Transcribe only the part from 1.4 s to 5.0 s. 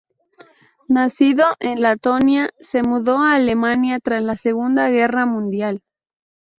en Letonia, se mudó a Alemania tras la Segunda